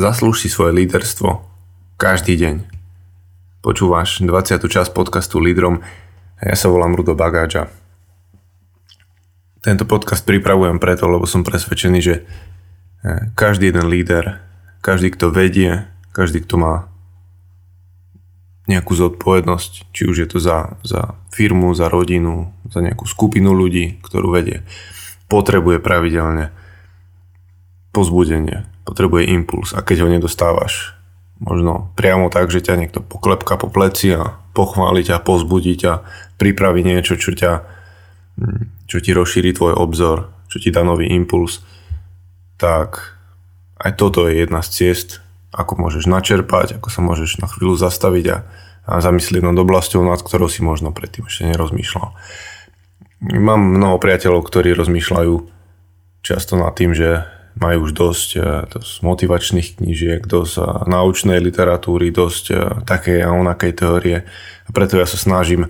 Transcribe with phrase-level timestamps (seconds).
[0.00, 1.44] Zaslúž si svoje líderstvo
[2.00, 2.64] každý deň.
[3.60, 4.64] Počúvaš 20.
[4.64, 5.84] časť podcastu Lídrom
[6.40, 7.68] a ja sa volám Rudo Bagáča.
[9.60, 14.40] Tento podcast pripravujem preto, lebo som presvedčený, že eh, každý jeden líder,
[14.80, 15.84] každý, kto vedie,
[16.16, 16.88] každý, kto má
[18.72, 24.00] nejakú zodpovednosť, či už je to za, za firmu, za rodinu, za nejakú skupinu ľudí,
[24.00, 24.64] ktorú vedie,
[25.28, 26.56] potrebuje pravidelne
[27.92, 30.98] pozbudenie, potrebuje impuls a keď ho nedostávaš
[31.40, 36.04] možno priamo tak, že ťa niekto poklepka po pleci a pochváli ťa, pozbudí ťa,
[36.36, 37.52] pripraví niečo, čo ťa
[38.36, 41.62] hm, čo ti rozšíri tvoj obzor, čo ti dá nový impuls,
[42.58, 43.16] tak
[43.78, 48.26] aj toto je jedna z ciest, ako môžeš načerpať, ako sa môžeš na chvíľu zastaviť
[48.34, 48.38] a,
[48.90, 52.12] a zamyslieť nad oblasťou, nad ktorou si možno predtým ešte nerozmýšľal.
[53.20, 55.34] Mám mnoho priateľov, ktorí rozmýšľajú
[56.20, 57.24] často nad tým, že
[57.60, 62.56] majú už dosť, e, dosť motivačných knížiek, dosť e, naučnej literatúry, dosť e,
[62.88, 64.18] takej a onakej teórie.
[64.64, 65.68] A preto ja sa snažím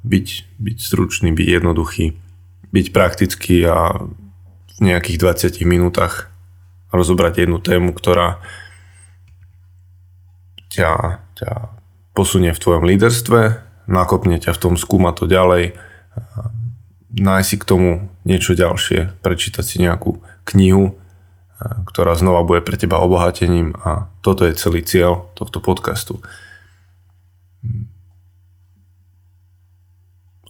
[0.00, 2.16] byť, byť stručný, byť jednoduchý,
[2.72, 4.08] byť praktický a
[4.72, 6.32] v nejakých 20 minútach
[6.88, 8.40] rozobrať jednu tému, ktorá
[10.72, 11.52] ťa, ťa
[12.16, 13.60] posunie v tvojom líderstve,
[13.92, 15.76] nakopne ťa v tom skúmať to ďalej,
[17.12, 20.98] nájsť si k tomu niečo ďalšie, prečítať si nejakú knihu,
[21.62, 26.18] ktorá znova bude pre teba obohatením a toto je celý cieľ tohto podcastu.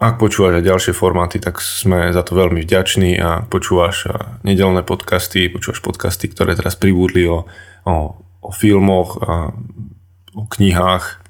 [0.03, 4.11] Ak počúvaš aj ďalšie formáty, tak sme za to veľmi vďační a počúvaš
[4.43, 7.47] nedelné podcasty, počúvaš podcasty, ktoré teraz pribudli o,
[7.87, 9.55] o, o filmoch, a
[10.35, 11.23] o knihách,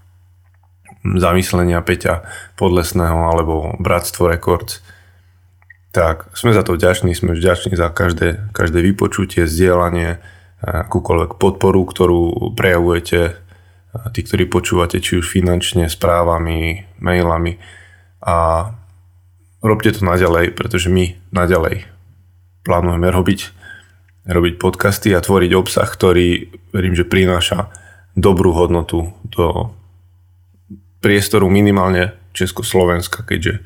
[1.02, 2.22] zamyslenia Peťa
[2.54, 4.80] Podlesného alebo Bratstvo Records
[5.92, 10.24] tak sme za to vďační, sme vďační za každé, každé vypočutie, zdieľanie,
[10.64, 13.36] akúkoľvek podporu, ktorú prejavujete,
[14.16, 17.60] tí, ktorí počúvate, či už finančne, správami, mailami.
[18.24, 18.70] A
[19.60, 21.84] robte to naďalej, pretože my naďalej
[22.64, 23.40] plánujeme robiť,
[24.24, 27.68] robiť podcasty a tvoriť obsah, ktorý verím, že prináša
[28.16, 29.76] dobrú hodnotu do
[31.04, 33.60] priestoru minimálne Československa, keďže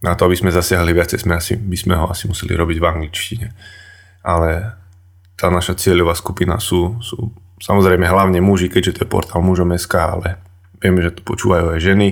[0.00, 2.88] na to, aby sme zasiahli viacej, sme asi, by sme ho asi museli robiť v
[2.88, 3.46] angličtine.
[4.24, 4.80] Ale
[5.36, 10.40] tá naša cieľová skupina sú, sú samozrejme hlavne muži, keďže to je portál mužom.sk, ale
[10.80, 12.08] vieme, že to počúvajú aj ženy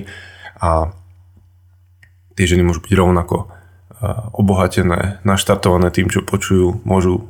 [0.61, 0.93] a
[2.37, 3.49] tie ženy môžu byť rovnako
[4.31, 7.27] obohatené, naštartované tým, čo počujú, môžu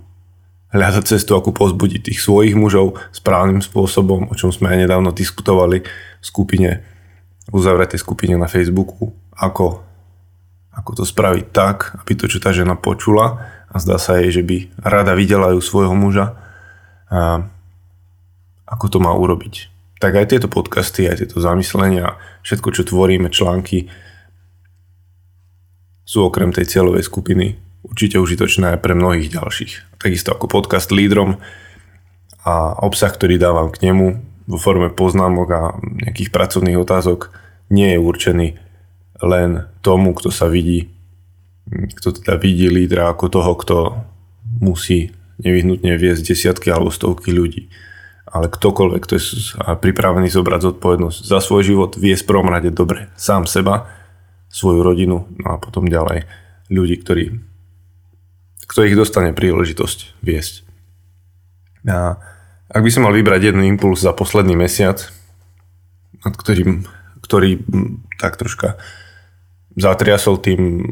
[0.69, 5.81] hľadať cestu, ako pozbudiť tých svojich mužov správnym spôsobom, o čom sme aj nedávno diskutovali
[5.81, 6.85] v skupine,
[7.49, 9.81] uzavretej skupine na Facebooku, ako
[10.73, 14.43] ako to spraviť tak, aby to, čo tá žena počula a zdá sa jej, že
[14.45, 16.37] by rada videla ju svojho muža,
[17.09, 17.41] a
[18.69, 19.73] ako to má urobiť.
[19.99, 22.15] Tak aj tieto podcasty, aj tieto zamyslenia,
[22.45, 23.89] všetko, čo tvoríme, články,
[26.05, 30.01] sú okrem tej cieľovej skupiny určite užitočné aj pre mnohých ďalších.
[30.01, 31.37] Takisto ako podcast Lídrom
[32.45, 34.07] a obsah, ktorý dávam k nemu
[34.49, 35.61] vo forme poznámok a
[36.05, 37.29] nejakých pracovných otázok
[37.69, 38.47] nie je určený
[39.23, 40.91] len tomu, kto sa vidí,
[41.69, 43.77] kto teda vidí lídra ako toho, kto
[44.59, 47.71] musí nevyhnutne viesť desiatky alebo stovky ľudí.
[48.29, 49.23] Ale ktokoľvek, kto je
[49.57, 53.89] pripravený zobrať zodpovednosť za svoj život, vie v prvom rade dobre sám seba,
[54.49, 56.25] svoju rodinu no a potom ďalej
[56.73, 57.37] ľudí, ktorí,
[58.65, 60.65] ktorých dostane príležitosť viesť.
[61.89, 62.17] A
[62.69, 65.09] ak by som mal vybrať jeden impuls za posledný mesiac,
[66.21, 66.85] nad ktorým,
[67.25, 67.61] ktorý
[68.19, 68.77] tak troška
[69.77, 70.85] zatriasol tým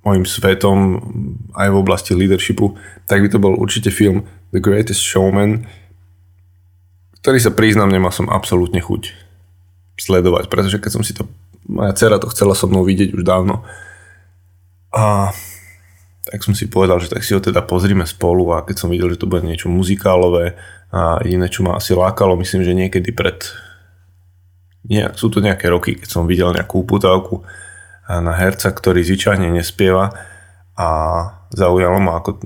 [0.00, 0.78] mojim svetom
[1.52, 2.72] aj v oblasti leadershipu,
[3.04, 5.68] tak by to bol určite film The Greatest Showman,
[7.20, 9.12] ktorý sa priznám, nemal som absolútne chuť
[10.00, 11.28] sledovať, pretože keď som si to,
[11.68, 13.60] moja dcera to chcela so mnou vidieť už dávno
[14.96, 15.28] a
[16.24, 19.12] tak som si povedal, že tak si ho teda pozrime spolu a keď som videl,
[19.12, 20.56] že to bude niečo muzikálové
[20.88, 23.44] a jediné, čo ma asi lákalo, myslím, že niekedy pred
[24.88, 27.44] nie, sú to nejaké roky, keď som videl nejakú uputávku
[28.08, 30.10] na herca, ktorý zvyčajne nespieva
[30.74, 30.88] a
[31.52, 32.40] zaujalo ma, ako,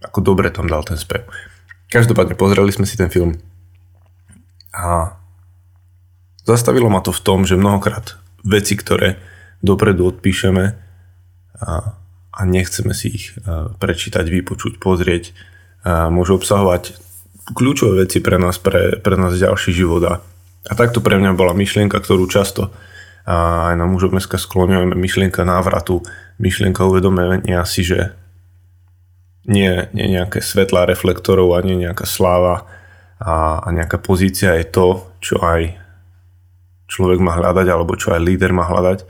[0.00, 1.26] ako dobre tam dal ten spev.
[1.90, 3.36] Každopádne pozreli sme si ten film
[4.72, 5.18] a
[6.46, 9.18] zastavilo ma to v tom, že mnohokrát veci, ktoré
[9.64, 10.64] dopredu odpíšeme
[11.60, 11.72] a,
[12.32, 13.24] a nechceme si ich
[13.78, 15.32] prečítať, vypočuť, pozrieť,
[15.84, 16.96] môžu obsahovať
[17.52, 20.14] kľúčové veci pre nás, pre, pre nás ďalší život a
[20.68, 22.72] a takto pre mňa bola myšlienka, ktorú často
[23.24, 26.04] a aj na mužov dneska skloňujeme, myšlienka návratu,
[26.36, 28.12] myšlienka uvedomenia si, že
[29.48, 32.68] nie, nie nejaké svetlá reflektorov a nie nejaká sláva
[33.16, 35.72] a, a nejaká pozícia je to, čo aj
[36.88, 39.08] človek má hľadať alebo čo aj líder má hľadať,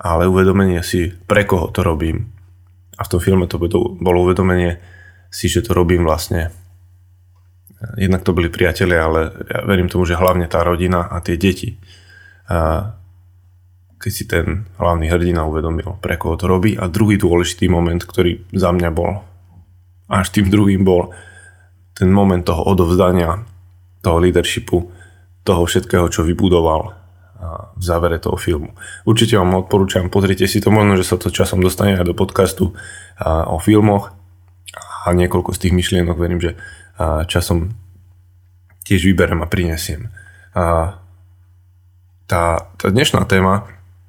[0.00, 2.32] ale uvedomenie si, pre koho to robím.
[2.96, 4.80] A v tom filme to bolo uvedomenie
[5.28, 6.52] si, že to robím vlastne
[7.98, 11.78] jednak to boli priatelia, ale ja verím tomu, že hlavne tá rodina a tie deti.
[12.46, 12.90] A
[14.02, 16.74] keď si ten hlavný hrdina uvedomil, pre koho to robí.
[16.74, 19.22] A druhý dôležitý moment, ktorý za mňa bol,
[20.10, 21.14] až tým druhým bol
[21.94, 23.46] ten moment toho odovzdania,
[24.02, 24.90] toho leadershipu,
[25.46, 26.98] toho všetkého, čo vybudoval
[27.74, 28.74] v závere toho filmu.
[29.02, 32.74] Určite vám odporúčam, pozrite si to, možno, že sa to časom dostane aj do podcastu
[33.22, 34.14] o filmoch
[35.06, 36.54] a niekoľko z tých myšlienok verím, že
[37.26, 37.72] časom
[38.82, 40.10] tiež vyberem a prinesiem.
[40.52, 40.96] A
[42.26, 43.66] tá, tá dnešná téma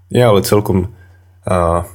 [0.09, 0.93] je ale celkom,
[1.45, 1.85] a,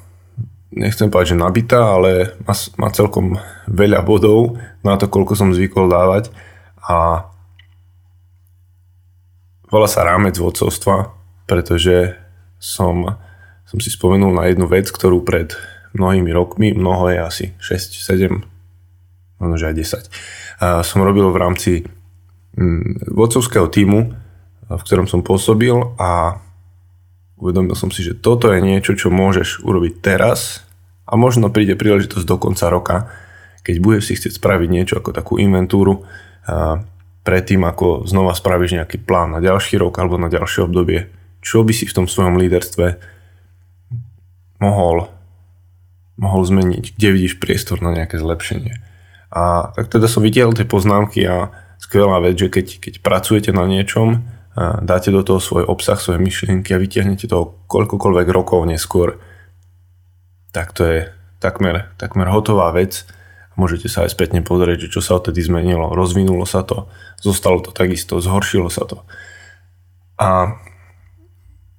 [0.72, 5.90] nechcem povedať, že nabitá, ale má, má celkom veľa bodov na to, koľko som zvykol
[5.90, 6.30] dávať
[6.84, 7.28] a
[9.68, 11.12] volá sa rámec vodcovstva,
[11.48, 12.16] pretože
[12.58, 13.16] som,
[13.68, 15.54] som si spomenul na jednu vec, ktorú pred
[15.96, 18.57] mnohými rokmi, mnoho je asi 6, 7,
[19.38, 20.10] možno že aj 10,
[20.58, 21.72] a som robil v rámci
[22.58, 24.14] mm, vodcovského týmu,
[24.68, 26.42] v ktorom som pôsobil a
[27.38, 30.66] uvedomil som si, že toto je niečo, čo môžeš urobiť teraz
[31.08, 32.96] a možno príde príležitosť do konca roka,
[33.64, 36.04] keď budeš si chcieť spraviť niečo ako takú inventúru
[37.24, 41.12] predtým, ako znova spravíš nejaký plán na ďalší rok alebo na ďalšie obdobie,
[41.44, 42.96] čo by si v tom svojom líderstve
[44.64, 45.06] mohol,
[46.16, 48.87] mohol zmeniť, kde vidíš priestor na nejaké zlepšenie.
[49.28, 53.68] A tak teda som videl tie poznámky a skvelá vec, že keď, keď pracujete na
[53.68, 54.24] niečom,
[54.58, 59.22] a dáte do toho svoj obsah, svoje myšlienky a vytiahnete toho koľkokoľvek rokov neskôr,
[60.50, 60.98] tak to je
[61.38, 63.06] takmer, takmer hotová vec.
[63.54, 65.94] Môžete sa aj spätne pozrieť, čo sa odtedy zmenilo.
[65.94, 66.90] Rozvinulo sa to,
[67.22, 69.06] zostalo to takisto, zhoršilo sa to.
[70.18, 70.58] A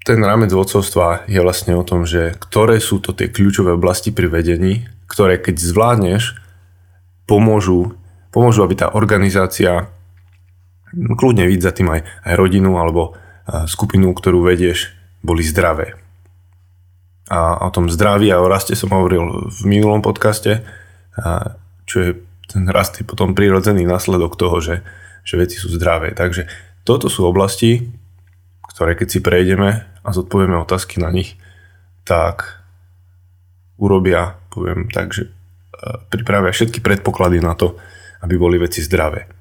[0.07, 4.31] ten rámec vodcovstva je vlastne o tom, že ktoré sú to tie kľúčové oblasti pri
[4.31, 6.39] vedení, ktoré keď zvládneš,
[7.29, 7.93] pomôžu,
[8.33, 9.93] pomôžu, aby tá organizácia
[10.89, 13.13] kľudne vidieť za tým aj, aj rodinu alebo
[13.69, 14.89] skupinu, ktorú vedieš,
[15.21, 15.93] boli zdravé.
[17.29, 20.65] A o tom zdraví a o raste som hovoril v minulom podcaste,
[21.85, 22.09] čo je
[22.49, 24.81] ten rast je potom prirodzený následok toho, že,
[25.21, 26.17] že veci sú zdravé.
[26.17, 26.49] Takže
[26.81, 27.93] toto sú oblasti,
[28.73, 31.37] ktoré keď si prejdeme a zodpovieme otázky na nich,
[32.09, 32.65] tak
[33.77, 35.31] urobia, poviem tak, že e,
[36.11, 37.79] pripravia všetky predpoklady na to,
[38.23, 39.31] aby boli veci zdravé.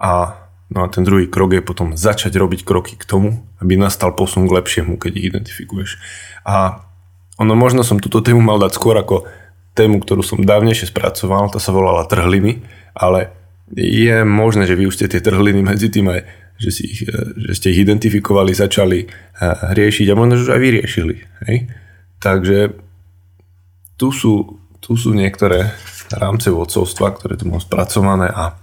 [0.00, 0.32] A,
[0.72, 4.48] no a ten druhý krok je potom začať robiť kroky k tomu, aby nastal posun
[4.48, 5.90] k lepšiemu, keď ich identifikuješ.
[6.48, 6.84] A
[7.36, 9.28] ono možno som túto tému mal dať skôr ako
[9.76, 12.64] tému, ktorú som dávnejšie spracoval, tá sa volala trhliny,
[12.96, 13.28] ale
[13.76, 16.24] je možné, že vy už ste tie trhliny medzi tým aj
[16.56, 17.12] že, si ich, e,
[17.48, 19.06] že ste ich identifikovali, začali e,
[19.76, 21.16] riešiť a možno, že už aj vyriešili.
[21.48, 21.56] Hej?
[22.16, 22.58] Takže
[24.00, 25.74] tu sú, tu sú niektoré
[26.14, 28.54] rámce vodcovstva, ktoré tu mám spracované a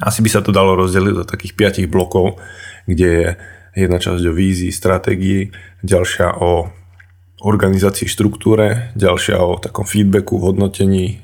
[0.00, 2.40] asi by sa to dalo rozdeliť do takých piatich blokov,
[2.88, 3.28] kde je
[3.76, 5.52] jedna časť o vízii, stratégii,
[5.84, 6.72] ďalšia o
[7.44, 11.20] organizácii, štruktúre, ďalšia o takom feedbacku, hodnotení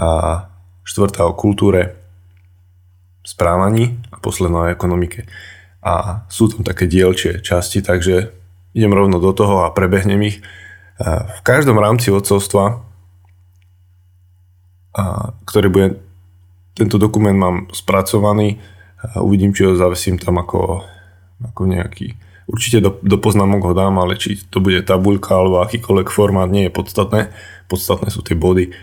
[0.00, 0.48] a
[0.80, 2.00] štvrtá o kultúre,
[3.20, 5.28] správaní a posledná o ekonomike.
[5.84, 8.32] A sú tam také dielčie časti, takže
[8.72, 10.40] idem rovno do toho a prebehnem ich.
[11.04, 12.80] V každom rámci odcovstva,
[15.46, 15.88] ktorý bude,
[16.74, 18.58] tento dokument mám spracovaný,
[19.16, 20.84] uvidím, či ho zavesím tam ako,
[21.46, 22.16] ako nejaký,
[22.50, 26.66] určite do, do poznámok ho dám, ale či to bude tabuľka alebo akýkoľvek formát, nie
[26.66, 27.30] je podstatné.
[27.70, 28.74] Podstatné sú tie body,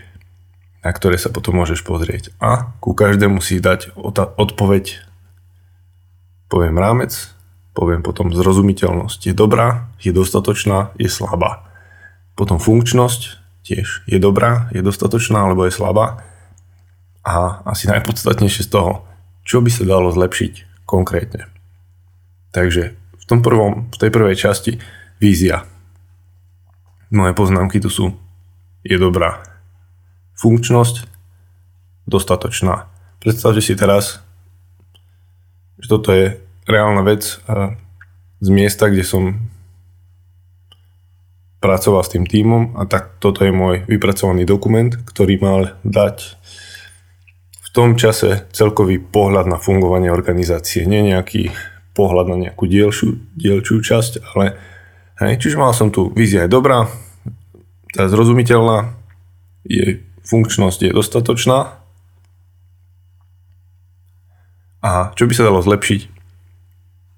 [0.80, 2.32] na ktoré sa potom môžeš pozrieť.
[2.40, 3.92] A ku každému si dať
[4.40, 5.04] odpoveď,
[6.48, 7.12] poviem rámec,
[7.76, 9.28] poviem potom zrozumiteľnosť.
[9.28, 11.68] Je dobrá, je dostatočná, je slabá.
[12.34, 13.38] Potom funkčnosť
[13.68, 16.24] tiež je dobrá, je dostatočná alebo je slabá.
[17.20, 19.04] A asi najpodstatnejšie z toho,
[19.44, 21.44] čo by sa dalo zlepšiť konkrétne.
[22.56, 24.80] Takže v, tom prvom, v tej prvej časti
[25.20, 25.68] vízia.
[27.12, 28.16] Moje poznámky tu sú
[28.88, 29.44] je dobrá,
[30.40, 31.04] funkčnosť
[32.08, 32.88] dostatočná.
[33.20, 34.24] Predstavte si teraz,
[35.76, 37.42] že toto je reálna vec
[38.38, 39.22] z miesta, kde som
[41.58, 46.38] pracoval s tým týmom a tak toto je môj vypracovaný dokument, ktorý mal dať
[47.58, 50.86] v tom čase celkový pohľad na fungovanie organizácie.
[50.86, 51.50] Nie nejaký
[51.98, 54.54] pohľad na nejakú dielšiu, dielčiu časť, ale
[55.18, 56.86] hej, čiže mal som tu vízia je dobrá,
[57.90, 58.94] tá zrozumiteľná,
[59.66, 61.80] je funkčnosť je dostatočná.
[64.78, 66.00] A čo by sa dalo zlepšiť?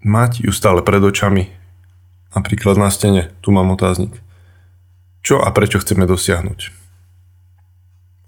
[0.00, 1.52] Mať ju stále pred očami.
[2.32, 4.16] Napríklad na stene, tu mám otáznik.
[5.30, 6.74] Čo a prečo chceme dosiahnuť?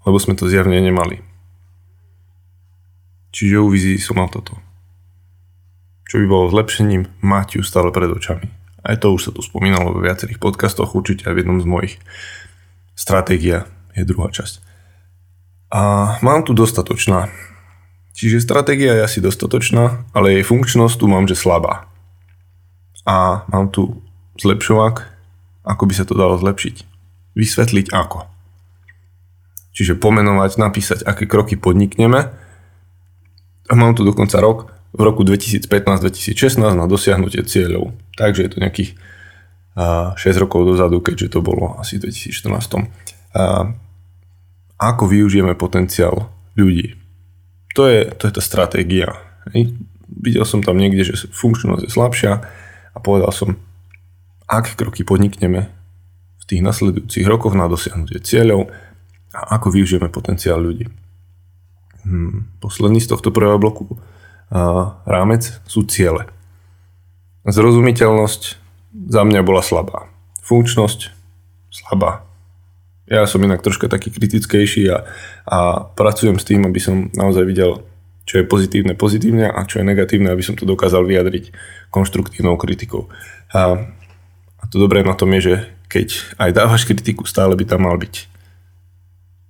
[0.07, 1.19] Lebo sme to zjavne nemali.
[3.35, 4.55] Čiže u vizí som mal toto.
[6.07, 8.47] Čo by bolo zlepšením, mať ju stále pred očami.
[8.87, 11.93] Aj to už sa tu spomínalo vo viacerých podcastoch, určite aj v jednom z mojich.
[12.95, 13.67] Stratégia
[13.99, 14.63] je druhá časť.
[15.75, 17.27] A mám tu dostatočná.
[18.15, 21.83] Čiže stratégia je asi dostatočná, ale jej funkčnosť tu mám, že slabá.
[23.03, 23.99] A mám tu
[24.39, 25.03] zlepšovák,
[25.67, 26.92] ako by sa to dalo zlepšiť.
[27.33, 28.29] Vysvetliť ako.
[29.73, 32.29] Čiže pomenovať, napísať, aké kroky podnikneme.
[33.69, 37.97] A mám tu dokonca rok, v roku 2015-2016 na dosiahnutie cieľov.
[38.13, 38.91] Takže je to nejakých
[39.73, 42.85] 6 rokov dozadu, keďže to bolo asi v 2014.
[44.77, 46.93] Ako využijeme potenciál ľudí?
[47.73, 49.17] To je, to je tá stratégia.
[50.05, 52.33] Videl som tam niekde, že funkčnosť je slabšia
[52.93, 53.57] a povedal som,
[54.45, 55.73] aké kroky podnikneme
[56.43, 58.67] v tých nasledujúcich rokoch na dosiahnutie cieľov
[59.31, 60.91] a ako využijeme potenciál ľudí.
[62.03, 63.95] Hmm, posledný z tohto prvého bloku
[64.51, 66.27] a, rámec sú ciele.
[67.47, 68.59] Zrozumiteľnosť
[69.07, 70.11] za mňa bola slabá.
[70.43, 71.15] Funkčnosť
[71.71, 72.27] slabá.
[73.07, 75.07] Ja som inak troška taký kritickejší a,
[75.47, 77.87] a pracujem s tým, aby som naozaj videl,
[78.23, 81.55] čo je pozitívne pozitívne a čo je negatívne, aby som to dokázal vyjadriť
[81.91, 83.07] konštruktívnou kritikou.
[83.51, 83.91] A,
[84.59, 85.55] a to dobré na tom je, že
[85.93, 88.25] keď aj dávaš kritiku, stále by tam mal byť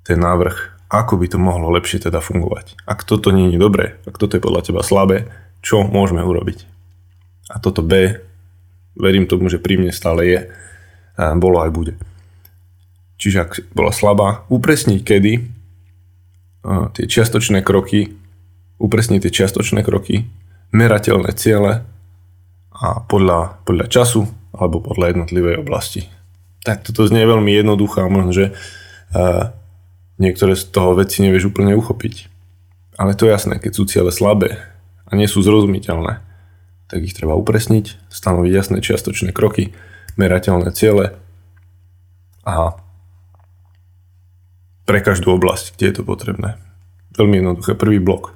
[0.03, 2.75] ten návrh, ako by to mohlo lepšie teda fungovať.
[2.83, 5.31] Ak toto nie je dobré, ak toto je podľa teba slabé,
[5.63, 6.67] čo môžeme urobiť?
[7.47, 8.19] A toto B,
[8.99, 10.39] verím tomu, že pri mne stále je,
[11.39, 11.93] bolo aj bude.
[13.15, 15.33] Čiže ak bola slabá, upresniť kedy
[16.91, 18.11] tie čiastočné kroky,
[18.83, 20.27] upresniť tie čiastočné kroky,
[20.75, 21.87] merateľné ciele
[22.75, 26.11] a podľa, podľa času alebo podľa jednotlivej oblasti.
[26.63, 28.45] Tak toto znie veľmi jednoduché a možno, že
[30.17, 32.31] niektoré z toho veci nevieš úplne uchopiť.
[32.95, 34.61] Ale to je jasné, keď sú ciele slabé
[35.03, 36.23] a nie sú zrozumiteľné,
[36.87, 39.73] tak ich treba upresniť, stanoviť jasné čiastočné kroky,
[40.15, 41.17] merateľné ciele
[42.45, 42.77] a
[44.83, 46.59] pre každú oblasť, kde je to potrebné.
[47.15, 47.71] Veľmi jednoduché.
[47.73, 48.35] Prvý blok.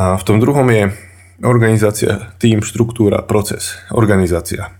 [0.00, 0.96] A v tom druhom je
[1.44, 3.76] organizácia, tým, štruktúra, proces.
[3.92, 4.79] Organizácia.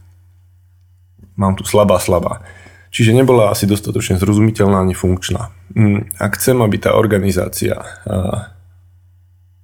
[1.41, 2.45] Mám tu slabá, slabá.
[2.93, 5.49] Čiže nebola asi dostatočne zrozumiteľná ani funkčná.
[5.73, 7.81] Mm, ak chcem, aby tá organizácia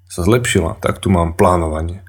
[0.06, 2.00] sa zlepšila, tak tu mám plánovanie.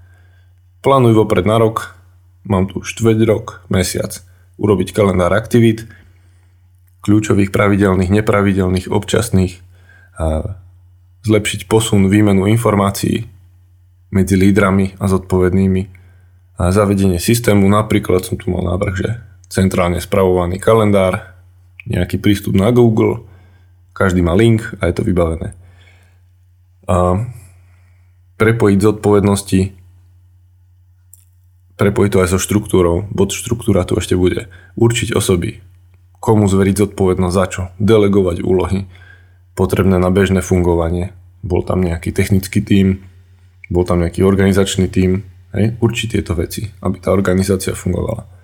[0.79, 1.99] Plánuj vopred na rok,
[2.47, 4.23] mám tu štveť rok, mesiac,
[4.55, 5.89] urobiť kalendár aktivít,
[7.03, 9.59] kľúčových, pravidelných, nepravidelných, občasných,
[11.27, 13.27] zlepšiť posun, výmenu informácií
[14.15, 15.97] medzi lídrami a zodpovednými,
[16.57, 19.09] a zavedenie systému, napríklad som tu mal návrh, že
[19.47, 21.35] centrálne spravovaný kalendár,
[21.87, 23.23] nejaký prístup na Google,
[23.95, 25.55] každý má link a je to vybavené.
[26.87, 27.25] A
[28.37, 29.61] prepojiť zodpovednosti,
[31.79, 34.51] prepojiť to aj so štruktúrou, bod štruktúra tu ešte bude.
[34.77, 35.63] Určiť osoby,
[36.19, 38.85] komu zveriť zodpovednosť za čo, delegovať úlohy
[39.57, 41.17] potrebné na bežné fungovanie.
[41.41, 43.01] Bol tam nejaký technický tím,
[43.73, 45.25] bol tam nejaký organizačný tím,
[45.57, 48.36] hej, určiť tieto veci, aby tá organizácia fungovala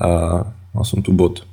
[0.00, 1.44] a mal som tu bod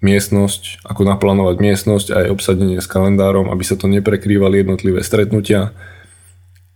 [0.00, 5.76] miestnosť, ako naplánovať miestnosť a aj obsadenie s kalendárom, aby sa to neprekrývali jednotlivé stretnutia,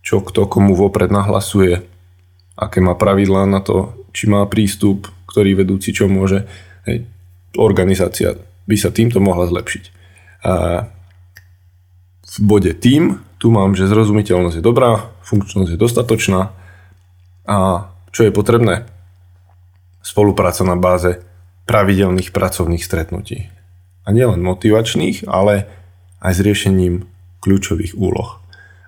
[0.05, 1.81] čo kto komu vopred nahlasuje,
[2.53, 6.45] aké má pravidlá na to, či má prístup, ktorý vedúci čo môže.
[6.85, 7.09] Hej,
[7.57, 8.37] organizácia
[8.69, 9.83] by sa týmto mohla zlepšiť.
[10.45, 10.85] A
[12.25, 16.53] v bode tým, tu mám, že zrozumiteľnosť je dobrá, funkčnosť je dostatočná
[17.49, 17.57] a
[18.13, 18.85] čo je potrebné?
[20.05, 21.25] Spolupráca na báze
[21.65, 23.49] pravidelných pracovných stretnutí.
[24.05, 25.65] A nielen motivačných, ale
[26.21, 27.09] aj s riešením
[27.41, 28.37] kľúčových úloh.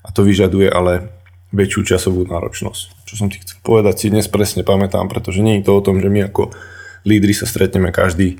[0.05, 1.09] A to vyžaduje ale
[1.50, 3.09] väčšiu časovú náročnosť.
[3.09, 5.97] Čo som ti chcel povedať, si dnes presne pamätám, pretože nie je to o tom,
[5.97, 6.53] že my ako
[7.01, 8.38] lídry sa stretneme každý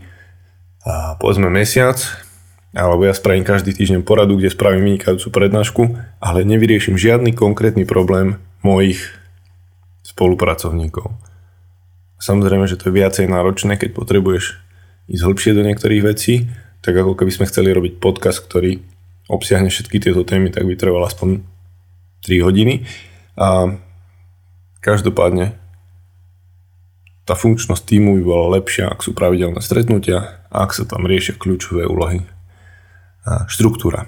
[0.86, 1.98] a povedzme mesiac,
[2.78, 5.82] alebo ja spravím každý týždeň poradu, kde spravím vynikajúcu prednášku,
[6.22, 9.02] ale nevyrieším žiadny konkrétny problém mojich
[10.06, 11.27] spolupracovníkov.
[12.18, 14.58] Samozrejme, že to je viacej náročné, keď potrebuješ
[15.08, 16.50] ísť hĺbšie do niektorých vecí,
[16.82, 18.82] tak ako keby sme chceli robiť podcast, ktorý
[19.30, 21.44] obsiahne všetky tieto témy, tak by trval aspoň
[22.26, 22.88] 3 hodiny.
[23.38, 23.78] A
[24.82, 25.54] každopádne
[27.28, 31.36] tá funkčnosť týmu by bola lepšia, ak sú pravidelné stretnutia a ak sa tam riešia
[31.36, 32.24] kľúčové úlohy.
[33.28, 34.08] A štruktúra.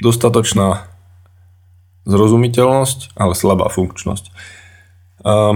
[0.00, 0.88] dostatočná
[2.08, 4.24] zrozumiteľnosť, ale slabá funkčnosť.
[5.22, 5.54] A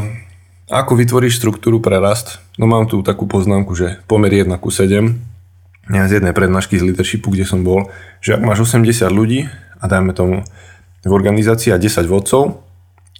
[0.69, 2.41] ako vytvoríš struktúru pre rast?
[2.57, 5.35] No mám tu takú poznámku, že pomer 1 ku 7
[5.93, 7.93] ja z jednej prednášky z leadershipu, kde som bol,
[8.25, 9.45] že ak máš 80 ľudí
[9.77, 10.41] a dajme tomu
[11.05, 12.65] v organizácii a 10 vodcov,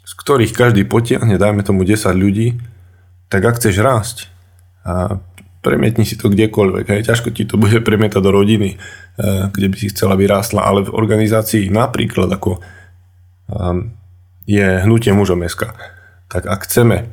[0.01, 2.57] z ktorých každý potiahne, dajme tomu 10 ľudí,
[3.29, 4.17] tak ak chceš rásť,
[4.85, 5.21] a
[5.61, 6.89] premietni si to kdekoľvek.
[6.89, 7.01] Hej.
[7.09, 10.89] Ťažko ti to bude premietať do rodiny, eh, kde by si chcela, aby rástla, ale
[10.89, 12.65] v organizácii napríklad ako
[14.49, 15.45] je hnutie mužom
[16.33, 17.13] tak ak chceme,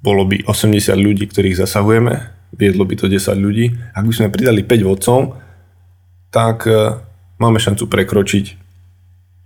[0.00, 2.14] bolo by 80 ľudí, ktorých zasahujeme,
[2.56, 5.18] viedlo by to 10 ľudí, ak by sme pridali 5 vodcov,
[6.32, 6.98] tak eh,
[7.36, 8.44] máme šancu prekročiť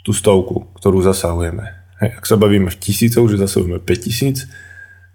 [0.04, 1.64] tú stovku, ktorú zasahujeme.
[2.02, 4.46] Hej, ak sa bavíme v tisícoch, že zasahujeme 5000,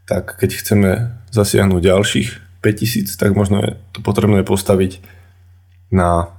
[0.10, 0.90] tak keď chceme
[1.30, 2.30] zasiahnuť ďalších
[2.66, 5.00] 5000, tak možno je to potrebné postaviť
[5.94, 6.34] na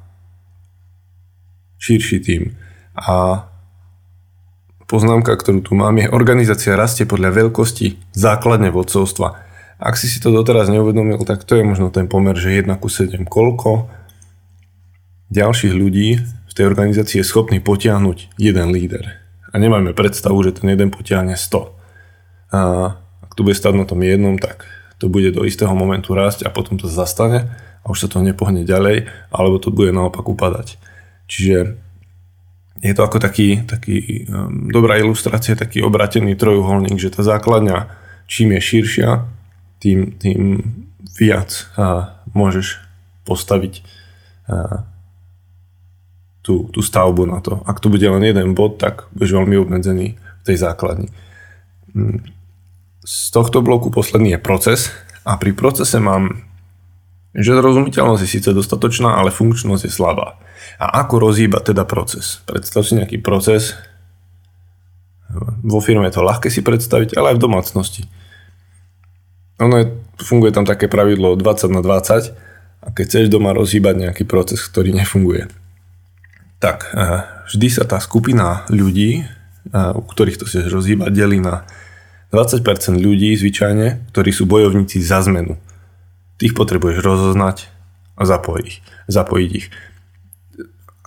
[1.78, 2.42] širší tým.
[2.98, 3.46] A
[4.90, 9.38] poznámka, ktorú tu mám, je organizácia rastie podľa veľkosti základne vodcovstva.
[9.78, 12.90] Ak si si to doteraz neuvedomil, tak to je možno ten pomer, že 1 ku
[12.90, 13.22] 7.
[13.30, 13.86] Koľko
[15.30, 19.22] ďalších ľudí v tej organizácii je schopný potiahnuť jeden líder.
[19.54, 21.70] A nemáme predstavu, že ten jeden potiahne 100.
[22.50, 22.60] A
[23.22, 24.66] ak tu bude stať na tom jednom, tak
[24.98, 27.46] to bude do istého momentu rásť a potom to zastane
[27.80, 30.76] a už sa to nepohne ďalej, alebo to bude naopak upadať.
[31.30, 31.78] Čiže
[32.78, 38.00] je to ako taký, taký um, dobrá ilustrácia, taký obratený trojuholník, že tá základňa
[38.30, 39.26] čím je širšia,
[39.82, 40.62] tým, tým
[41.18, 42.78] viac a môžeš
[43.26, 43.82] postaviť
[44.46, 44.86] a,
[46.46, 47.58] tú, tú stavbu na to.
[47.66, 51.10] Ak tu bude len jeden bod, tak budeš veľmi obmedzený v tej základni.
[51.90, 52.22] Mm,
[53.02, 54.94] z tohto bloku posledný je proces
[55.26, 56.46] a pri procese mám,
[57.34, 60.38] že zrozumiteľnosť je síce dostatočná, ale funkčnosť je slabá.
[60.80, 62.40] A ako rozhýbať teda proces?
[62.48, 63.76] Predstav si nejaký proces,
[65.60, 68.02] vo firme je to ľahké si predstaviť, ale aj v domácnosti.
[69.60, 69.86] Ono je,
[70.24, 72.32] funguje tam také pravidlo 20 na 20
[72.80, 75.52] a keď chceš doma rozhýbať nejaký proces, ktorý nefunguje,
[76.58, 81.68] tak eh, vždy sa tá skupina ľudí, eh, u ktorých to chceš rozhýbať, delí na
[82.32, 82.64] 20%
[82.96, 85.60] ľudí zvyčajne, ktorí sú bojovníci za zmenu.
[86.40, 87.68] Tých potrebuješ rozoznať
[88.16, 88.70] a zapojiť.
[89.10, 89.68] Zapojiť ich.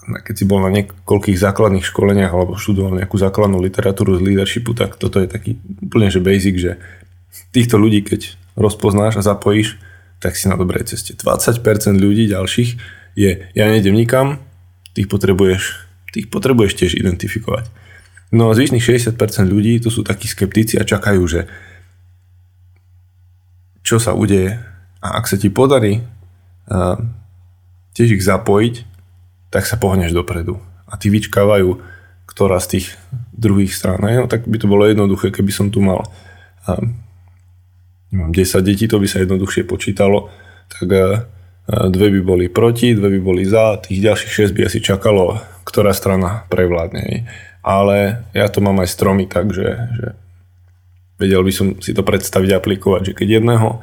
[0.03, 4.99] Keď si bol na niekoľkých základných školeniach alebo študoval nejakú základnú literatúru z leadershipu, tak
[4.99, 6.71] toto je taký úplne že basic, že
[7.55, 9.79] týchto ľudí, keď rozpoznáš a zapojíš,
[10.19, 11.15] tak si na dobrej ceste.
[11.15, 11.63] 20%
[11.99, 12.69] ľudí ďalších
[13.15, 14.43] je, ja nejdem nikam,
[14.95, 17.67] tých potrebuješ, tých potrebuješ tiež identifikovať.
[18.33, 21.45] No a zvyšných 60% ľudí to sú takí skeptici a čakajú, že
[23.85, 24.57] čo sa udeje
[25.03, 26.01] a ak sa ti podarí
[26.71, 26.97] uh,
[27.93, 28.92] tiež ich zapojiť,
[29.53, 30.57] tak sa pohneš dopredu.
[30.89, 31.77] A tí vyčkávajú,
[32.25, 32.97] ktorá z tých
[33.29, 34.01] druhých strán.
[34.01, 36.01] No, tak by to bolo jednoduché, keby som tu mal
[36.65, 36.81] uh,
[38.09, 40.33] neviem, 10 detí, to by sa jednoduchšie počítalo,
[40.73, 41.21] tak uh,
[41.93, 45.93] dve by boli proti, dve by boli za, tých ďalších 6 by asi čakalo, ktorá
[45.93, 47.29] strana prevládne
[47.63, 50.07] ale ja to mám aj stromy, takže že
[51.15, 53.79] vedel by som si to predstaviť a aplikovať, že keď jedného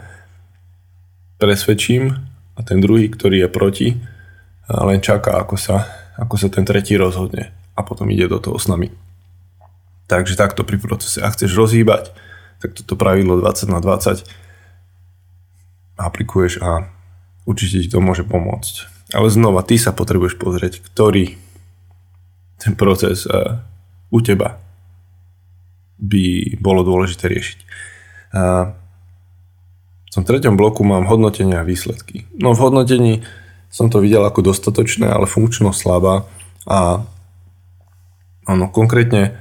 [1.40, 2.20] presvedčím
[2.54, 3.88] a ten druhý, ktorý je proti,
[4.70, 8.70] len čaká, ako sa, ako sa ten tretí rozhodne a potom ide do toho s
[8.70, 8.94] nami.
[10.06, 11.18] Takže takto pri procese.
[11.22, 12.14] Ak chceš rozhýbať,
[12.62, 14.22] tak toto pravidlo 20 na 20
[16.00, 16.88] aplikuješ a
[17.44, 18.74] určite ti to môže pomôcť.
[19.10, 21.34] Ale znova, ty sa potrebuješ pozrieť, ktorý
[22.60, 23.26] ten proces
[24.10, 24.60] u teba
[26.00, 27.58] by bolo dôležité riešiť.
[28.32, 28.72] A
[30.10, 32.26] v tom treťom bloku mám hodnotenia a výsledky.
[32.34, 33.22] No v hodnotení
[33.70, 36.26] som to videl ako dostatočné, ale funkčnosť slabá
[36.66, 37.06] a
[38.50, 39.38] ono konkrétne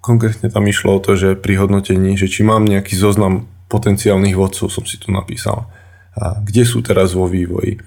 [0.00, 4.72] konkrétne tam išlo o to, že pri hodnotení, že či mám nejaký zoznam potenciálnych vodcov,
[4.72, 5.70] som si tu napísal.
[6.18, 7.78] A kde sú teraz vo vývoji?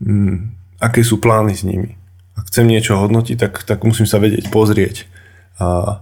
[0.00, 1.98] Hmm, aké sú plány s nimi?
[2.36, 5.08] ak chcem niečo hodnotiť, tak, tak musím sa vedieť pozrieť
[5.56, 5.98] a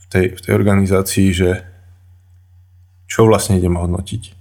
[0.00, 1.60] v, tej, v tej organizácii, že
[3.04, 4.32] čo vlastne idem hodnotiť.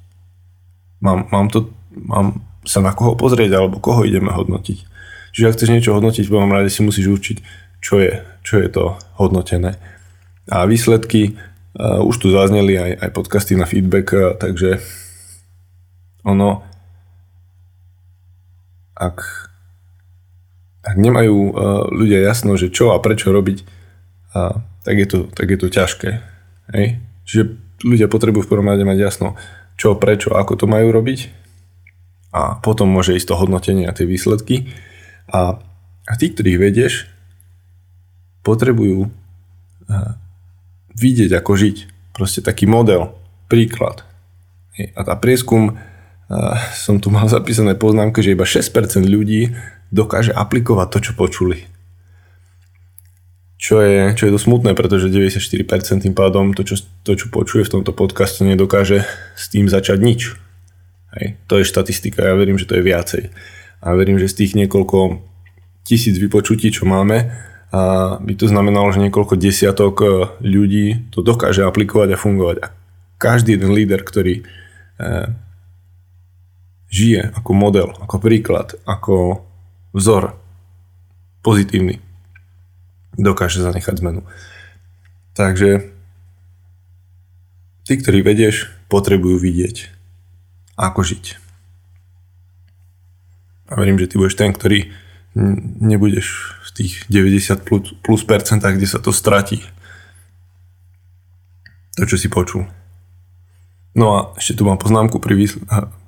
[1.03, 1.67] Mám, mám, to,
[2.05, 4.77] mám sa na koho pozrieť, alebo koho ideme hodnotiť.
[5.31, 7.37] Čiže ak chceš niečo hodnotiť, v prvom rade si musíš určiť,
[7.79, 9.79] čo je, čo je to hodnotené.
[10.51, 11.35] A výsledky,
[11.79, 14.83] uh, už tu zazneli aj, aj podcasty na feedback, uh, takže
[16.27, 16.65] ono,
[18.97, 19.47] ak
[20.87, 21.51] ak nemajú uh,
[21.91, 23.57] ľudia jasno, že čo a prečo robiť,
[24.31, 26.09] uh, tak, je to, tak je to ťažké.
[26.71, 27.03] Hej?
[27.27, 27.43] Čiže
[27.83, 29.35] ľudia potrebujú v prvom rade mať jasno,
[29.75, 31.46] čo, prečo, ako to majú robiť
[32.37, 34.69] a potom môže ísť to hodnotenie a tie výsledky.
[35.33, 35.57] A,
[36.05, 37.09] a tí, ktorých vedieš,
[38.45, 40.13] potrebujú uh,
[40.93, 41.77] vidieť, ako žiť.
[42.13, 43.17] Proste taký model,
[43.49, 44.05] príklad.
[44.77, 49.57] A tá prieskum, uh, som tu mal zapísané poznámky, že iba 6% ľudí
[49.89, 51.65] dokáže aplikovať to, čo počuli.
[53.57, 57.65] Čo je, čo je to smutné, pretože 94% tým pádom to čo, to, čo počuje
[57.65, 59.01] v tomto podcaste, nedokáže
[59.33, 60.21] s tým začať nič.
[61.17, 61.41] Hej.
[61.49, 63.23] To je štatistika, ja verím, že to je viacej.
[63.81, 65.21] A verím, že z tých niekoľko
[65.81, 67.33] tisíc vypočutí, čo máme,
[67.67, 70.07] a by to znamenalo, že niekoľko desiatok e,
[70.39, 72.57] ľudí to dokáže aplikovať a fungovať.
[72.63, 72.71] A
[73.19, 74.43] každý jeden líder, ktorý e,
[76.87, 79.43] žije ako model, ako príklad, ako
[79.91, 80.39] vzor
[81.43, 81.99] pozitívny,
[83.19, 84.23] dokáže zanechať zmenu.
[85.35, 85.91] Takže
[87.83, 89.96] tí, ktorí vedieš, potrebujú vidieť,
[90.77, 91.25] ako žiť.
[93.67, 94.87] A verím, že ty budeš ten, ktorý
[95.83, 99.61] nebudeš v tých 90 plus, plus percentách, kde sa to stratí.
[101.97, 102.69] To, čo si počul.
[103.97, 105.49] No a ešte tu mám poznámku pri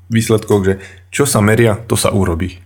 [0.10, 0.74] výsledkoch, že
[1.10, 2.62] čo sa meria, to sa urobí.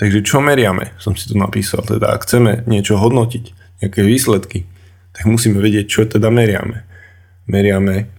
[0.00, 1.84] Takže čo meriame, som si tu napísal.
[1.84, 3.44] Teda ak chceme niečo hodnotiť,
[3.84, 4.64] nejaké výsledky,
[5.12, 6.86] tak musíme vedieť, čo teda meriame.
[7.50, 8.17] Meriame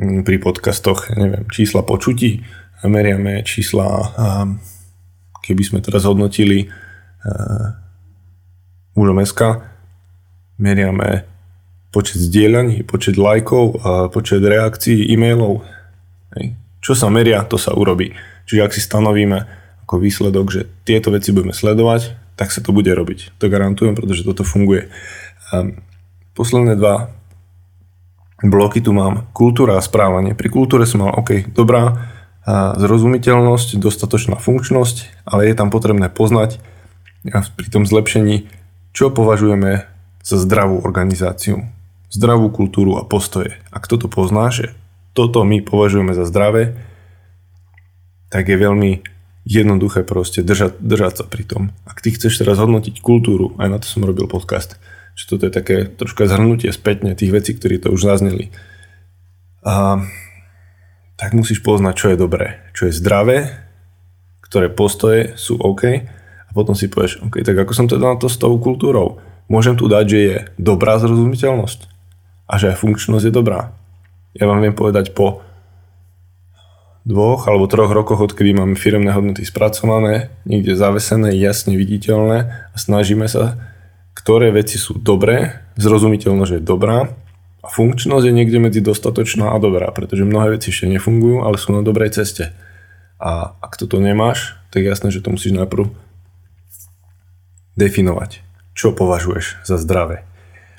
[0.00, 2.42] pri podcastoch, neviem, čísla počutí,
[2.82, 4.10] meriame čísla,
[5.40, 6.68] keby sme teraz hodnotili
[8.98, 9.40] mužom SK,
[10.58, 11.24] meriame
[11.94, 13.78] počet zdieľaní, počet lajkov,
[14.10, 15.62] počet reakcií, e-mailov.
[16.82, 18.12] Čo sa meria, to sa urobí.
[18.50, 19.38] Čiže ak si stanovíme
[19.86, 23.38] ako výsledok, že tieto veci budeme sledovať, tak sa to bude robiť.
[23.38, 24.90] To garantujem, pretože toto funguje.
[26.34, 27.14] Posledné dva
[28.44, 29.28] bloky tu mám.
[29.32, 30.36] Kultúra a správanie.
[30.36, 32.12] Pri kultúre som mal, OK, dobrá
[32.76, 36.60] zrozumiteľnosť, dostatočná funkčnosť, ale je tam potrebné poznať
[37.56, 38.52] pri tom zlepšení,
[38.92, 39.88] čo považujeme
[40.20, 41.64] za zdravú organizáciu,
[42.12, 43.56] zdravú kultúru a postoje.
[43.72, 44.76] Ak toto pozná, že
[45.16, 46.76] toto my považujeme za zdravé,
[48.28, 49.00] tak je veľmi
[49.48, 51.62] jednoduché proste držať, držať sa pri tom.
[51.88, 54.76] Ak ty chceš teraz hodnotiť kultúru, aj na to som robil podcast,
[55.14, 58.50] že toto je také troška zhrnutie spätne tých vecí, ktorí to už zazneli.
[59.62, 60.02] A,
[61.14, 63.64] tak musíš poznať, čo je dobré, čo je zdravé,
[64.42, 65.82] ktoré postoje sú OK
[66.46, 69.22] a potom si povieš, OK, tak ako som teda na to s tou kultúrou?
[69.46, 71.90] Môžem tu dať, že je dobrá zrozumiteľnosť
[72.50, 73.74] a že aj funkčnosť je dobrá.
[74.34, 75.46] Ja vám viem povedať po
[77.04, 83.28] dvoch alebo troch rokoch, odkedy máme firemné hodnoty spracované, niekde zavesené, jasne viditeľné a snažíme
[83.28, 83.73] sa,
[84.14, 87.12] ktoré veci sú dobré, zrozumiteľno, že je dobrá
[87.60, 91.74] a funkčnosť je niekde medzi dostatočná a dobrá, pretože mnohé veci ešte nefungujú, ale sú
[91.74, 92.54] na dobrej ceste.
[93.18, 95.90] A ak toto nemáš, tak jasné, že to musíš najprv
[97.74, 98.44] definovať,
[98.78, 100.22] čo považuješ za zdravé.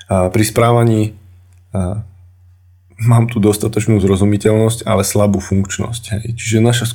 [0.08, 1.18] A pri správaní
[2.96, 6.02] mám tu dostatočnú zrozumiteľnosť, ale slabú funkčnosť.
[6.16, 6.24] Hej.
[6.40, 6.86] Čiže naša,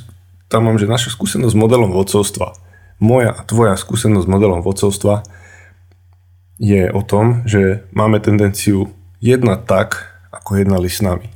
[0.50, 2.58] tam mám, že naša skúsenosť s modelom vodcovstva,
[2.98, 5.22] moja a tvoja skúsenosť s modelom vodcovstva
[6.62, 9.88] je o tom, že máme tendenciu jednať tak,
[10.30, 11.26] ako jednali s nami.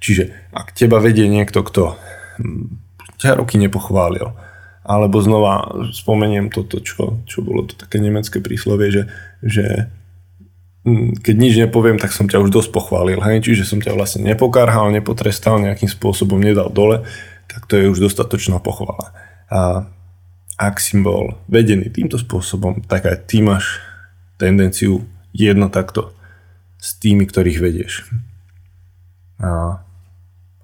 [0.00, 2.00] Čiže ak teba vedie niekto, kto
[2.40, 2.80] hm,
[3.20, 4.32] ťa roky nepochválil,
[4.80, 9.02] alebo znova spomeniem toto, čo, čo bolo to také nemecké príslovie, že,
[9.44, 9.64] že
[10.80, 13.44] Mm, keď nič nepoviem, tak som ťa už dosť pochválil, hej?
[13.44, 17.04] čiže som ťa vlastne nepokárhal, nepotrestal, nejakým spôsobom nedal dole,
[17.52, 19.12] tak to je už dostatočná pochvala.
[19.52, 19.84] A
[20.56, 23.76] ak si bol vedený týmto spôsobom, tak aj ty máš
[24.40, 25.04] tendenciu
[25.36, 26.16] jedno takto
[26.80, 28.08] s tými, ktorých vedieš.
[29.40, 29.84] A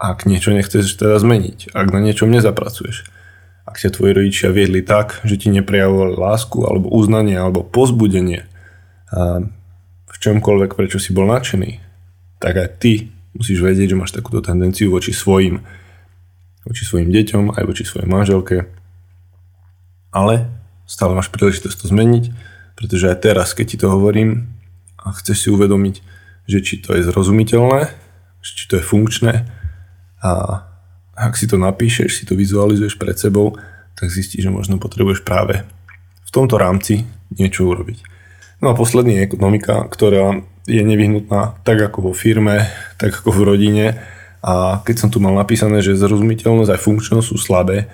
[0.01, 3.09] ak niečo nechceš teda zmeniť, ak na niečom nezapracuješ,
[3.67, 8.49] ak sa tvoji rodičia viedli tak, že ti neprejavovali lásku alebo uznanie alebo pozbudenie,
[9.07, 9.45] a
[10.07, 11.79] v čomkoľvek, prečo si bol nadšený,
[12.41, 15.61] tak aj ty musíš vedieť, že máš takúto tendenciu voči svojim,
[16.65, 18.65] voči svojim deťom, aj voči svojej manželke.
[20.11, 20.49] Ale
[20.89, 22.25] stále máš príležitosť to zmeniť,
[22.77, 24.53] pretože aj teraz, keď ti to hovorím
[25.01, 26.05] a chceš si uvedomiť,
[26.47, 27.91] že či to je zrozumiteľné,
[28.45, 29.49] či to je funkčné
[30.23, 30.31] a
[31.17, 33.57] ak si to napíšeš, si to vizualizuješ pred sebou,
[33.97, 35.65] tak zistíš, že možno potrebuješ práve
[36.23, 38.05] v tomto rámci niečo urobiť.
[38.61, 42.69] No a posledný je ekonomika, ktorá je nevyhnutná tak ako vo firme,
[43.01, 43.87] tak ako v rodine.
[44.45, 47.89] A keď som tu mal napísané, že zrozumiteľnosť a funkčnosť sú slabé,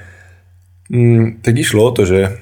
[0.90, 2.34] mm, tak išlo o to, že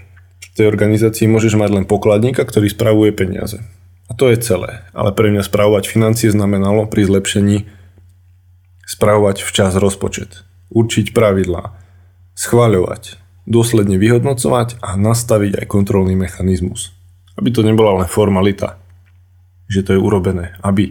[0.50, 3.62] v tej organizácii môžeš mať len pokladníka, ktorý spravuje peniaze.
[4.10, 4.82] A to je celé.
[4.90, 7.70] Ale pre mňa spravovať financie znamenalo pri zlepšení
[8.90, 10.42] spravovať včas rozpočet,
[10.74, 11.78] určiť pravidlá,
[12.34, 16.90] schváľovať, dôsledne vyhodnocovať a nastaviť aj kontrolný mechanizmus.
[17.38, 18.82] Aby to nebola len formalita,
[19.70, 20.90] že to je urobené, aby,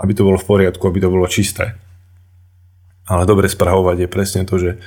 [0.00, 1.76] aby to bolo v poriadku, aby to bolo čisté.
[3.04, 4.80] Ale dobre spravovať je presne to, že,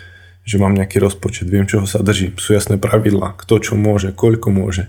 [0.47, 4.47] že mám nejaký rozpočet, viem, čoho sa držím, sú jasné pravidlá, kto čo môže, koľko
[4.47, 4.87] môže.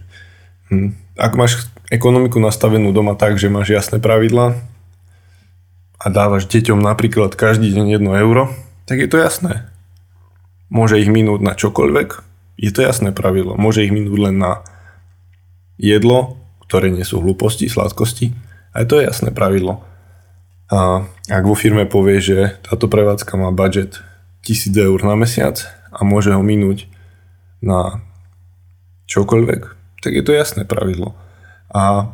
[0.71, 0.95] Hm.
[1.19, 4.55] Ak máš ekonomiku nastavenú doma tak, že máš jasné pravidlá
[5.99, 8.55] a dávaš deťom napríklad každý deň 1 euro,
[8.87, 9.67] tak je to jasné.
[10.71, 12.09] Môže ich minúť na čokoľvek,
[12.63, 13.59] je to jasné pravidlo.
[13.59, 14.63] Môže ich minúť len na
[15.75, 16.39] jedlo,
[16.71, 18.31] ktoré nie sú hlúposti, sladkosti,
[18.79, 19.83] aj to je jasné pravidlo.
[20.71, 24.05] A ak vo firme povie, že táto prevádzka má budget
[24.49, 25.61] 1000 eur na mesiac
[25.93, 26.89] a môže ho minúť
[27.61, 28.01] na
[29.09, 29.63] čokoľvek,
[30.01, 31.13] tak je to jasné pravidlo.
[31.69, 32.13] A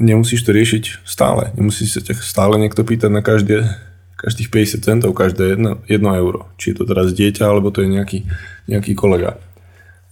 [0.00, 1.52] nemusíš to riešiť stále.
[1.56, 3.68] Nemusíš sa ťa stále niekto pýtať na každé
[4.16, 4.48] každých
[4.80, 6.48] 50 centov, každé 1, 1 euro.
[6.56, 8.24] Či je to teraz dieťa, alebo to je nejaký,
[8.64, 9.36] nejaký kolega.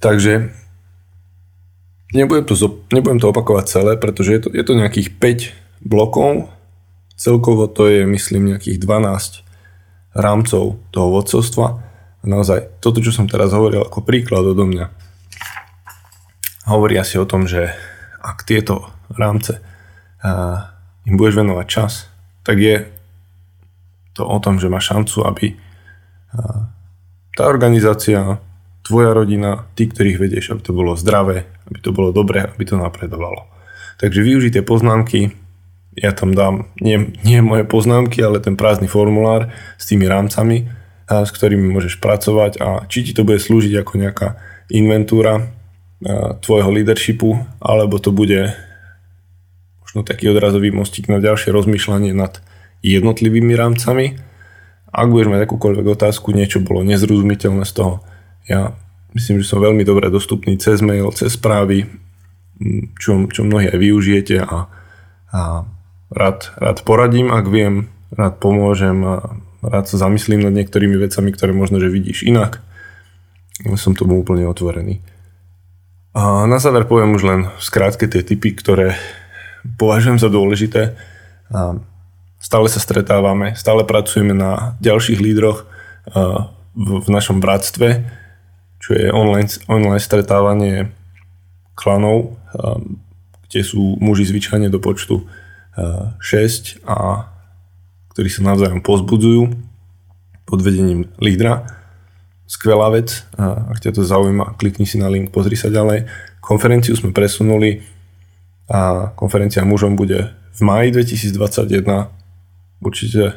[0.05, 0.53] Takže
[2.13, 2.55] nebudem to,
[2.93, 6.53] nebudem to opakovať celé, pretože je to, je to nejakých 5 blokov.
[7.17, 9.44] Celkovo to je, myslím, nejakých 12
[10.15, 11.67] rámcov toho vodcovstva.
[12.23, 14.87] A naozaj, toto, čo som teraz hovoril ako príklad odo mňa,
[16.71, 17.75] hovorí asi o tom, že
[18.25, 20.73] ak tieto rámce uh,
[21.05, 22.09] im budeš venovať čas,
[22.41, 22.89] tak je
[24.17, 25.59] to o tom, že má šancu, aby
[27.35, 28.39] tá organizácia,
[28.85, 32.77] tvoja rodina, tí, ktorých vedieš, aby to bolo zdravé, aby to bolo dobré, aby to
[32.79, 33.49] napredovalo.
[33.99, 35.35] Takže využij tie poznámky,
[35.95, 40.67] ja tam dám nie, nie moje poznámky, ale ten prázdny formulár s tými rámcami,
[41.07, 44.29] s ktorými môžeš pracovať a či ti to bude slúžiť ako nejaká
[44.73, 45.53] inventúra
[46.41, 48.53] tvojho leadershipu, alebo to bude
[49.81, 52.43] možno taký odrazový mostík na ďalšie rozmýšľanie nad
[52.85, 54.19] jednotlivými rámcami.
[54.95, 57.95] Ak budeš mať akúkoľvek otázku, niečo bolo nezrozumiteľné z toho,
[58.45, 58.77] ja
[59.17, 61.89] myslím, že som veľmi dobre dostupný cez mail, cez správy,
[63.01, 64.69] čo, čo mnohí aj využijete a,
[65.33, 65.41] a
[66.15, 71.51] rád, rád poradím, ak viem, rád pomôžem a rád sa zamyslím nad niektorými vecami, ktoré
[71.51, 72.63] možno, že vidíš inak.
[73.75, 75.03] Som tomu úplne otvorený.
[76.15, 78.95] A na záver poviem už len skrátke tie typy, ktoré
[79.77, 80.95] považujem za dôležité.
[81.51, 81.83] A
[82.45, 85.65] Stále sa stretávame, stále pracujeme na ďalších lídroch
[86.77, 88.05] v našom bratstve,
[88.85, 90.93] čo je online, online stretávanie
[91.73, 92.37] klanov,
[93.49, 95.25] kde sú muži zvyčajne do počtu
[95.75, 97.29] 6 a
[98.15, 99.51] ktorí sa navzájom pozbudzujú
[100.47, 101.67] pod vedením lídra.
[102.47, 106.07] Skvelá vec, ak ťa to zaujíma, klikni si na link, pozri sa ďalej.
[106.45, 107.83] Konferenciu sme presunuli
[108.71, 112.07] a konferencia mužom bude v máji 2021
[112.85, 113.35] určite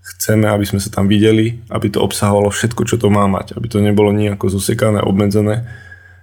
[0.00, 3.66] chceme, aby sme sa tam videli, aby to obsahovalo všetko, čo to má mať, aby
[3.68, 5.66] to nebolo nejako zosekané, obmedzené,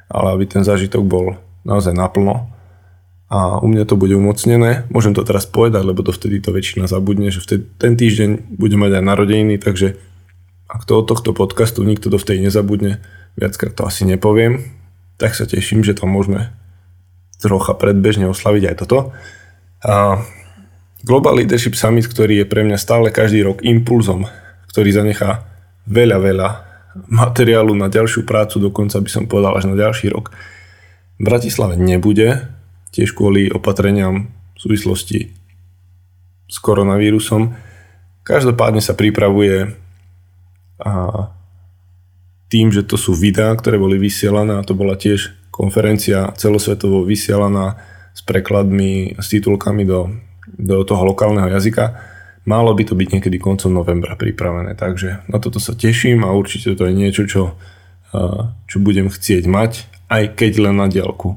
[0.07, 1.35] ale aby ten zážitok bol
[1.67, 2.49] naozaj naplno.
[3.27, 4.87] A u mňa to bude umocnené.
[4.87, 8.79] Môžem to teraz povedať, lebo to vtedy to väčšina zabudne, že vtedy, ten týždeň bude
[8.79, 9.99] mať aj narodeniny, takže
[10.67, 13.03] ak to od tohto podcastu nikto do vtedy nezabudne,
[13.35, 14.63] viackrát to asi nepoviem,
[15.19, 16.51] tak sa teším, že to môžeme
[17.43, 19.11] trocha predbežne oslaviť aj toto.
[19.83, 20.23] A
[21.05, 24.25] Global Leadership Summit, ktorý je pre mňa stále každý rok impulzom,
[24.71, 25.45] ktorý zanechá
[25.85, 26.49] veľa, veľa
[27.07, 30.33] materiálu na ďalšiu prácu, dokonca by som povedal až na ďalší rok.
[31.17, 32.56] V Bratislave nebude,
[32.91, 35.31] tiež kvôli opatreniam v súvislosti
[36.47, 37.53] s koronavírusom.
[38.23, 39.75] Každopádne sa pripravuje
[40.77, 40.93] a
[42.47, 47.81] tým, že to sú videá, ktoré boli vysielané a to bola tiež konferencia celosvetovo vysielaná
[48.15, 50.13] s prekladmi, s titulkami do
[50.47, 51.99] do toho lokálneho jazyka.
[52.47, 56.71] Malo by to byť niekedy koncom novembra pripravené, takže na toto sa teším a určite
[56.79, 57.59] to je niečo, čo,
[58.63, 59.71] čo budem chcieť mať,
[60.07, 61.35] aj keď len na diálku.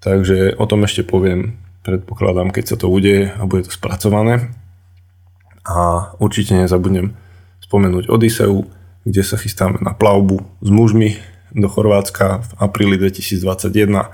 [0.00, 4.52] Takže o tom ešte poviem, predpokladám, keď sa to udeje a bude to spracované.
[5.64, 7.12] A určite nezabudnem
[7.60, 8.64] spomenúť Odiseu,
[9.04, 11.20] kde sa chystáme na plavbu s mužmi
[11.52, 14.08] do Chorvátska v apríli 2021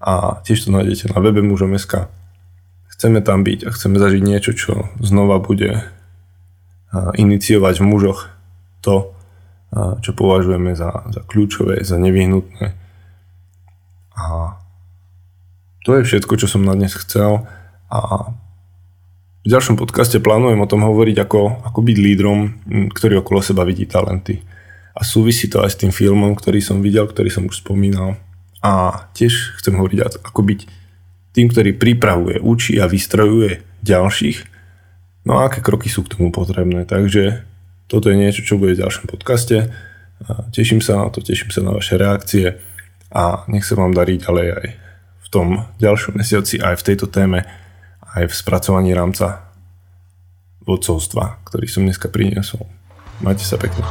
[0.00, 2.08] a tiež to nájdete na webe mužom.sk
[3.00, 5.88] chceme tam byť a chceme zažiť niečo, čo znova bude
[6.92, 8.28] iniciovať v mužoch
[8.84, 9.16] to,
[10.04, 12.76] čo považujeme za, za kľúčové, za nevyhnutné.
[14.20, 14.49] A
[15.84, 17.48] to je všetko, čo som na dnes chcel
[17.88, 17.98] a
[19.40, 22.40] v ďalšom podcaste plánujem o tom hovoriť, ako, ako byť lídrom,
[22.92, 24.44] ktorý okolo seba vidí talenty.
[24.92, 28.20] A súvisí to aj s tým filmom, ktorý som videl, ktorý som už spomínal.
[28.60, 30.60] A tiež chcem hovoriť, ako byť
[31.32, 34.38] tým, ktorý pripravuje, učí a vystrojuje ďalších,
[35.24, 36.84] no a aké kroky sú k tomu potrebné.
[36.84, 37.48] Takže
[37.88, 39.72] toto je niečo, čo bude v ďalšom podcaste.
[40.52, 42.60] Teším sa na to, teším sa na vaše reakcie
[43.08, 44.89] a nech sa vám darí ďalej aj
[45.30, 47.46] tom ďalšom mesiaci, aj v tejto téme,
[48.18, 49.50] aj v spracovaní rámca
[50.66, 52.66] vodcovstva, ktorý som dneska priniesol.
[53.22, 53.86] Majte sa pekne.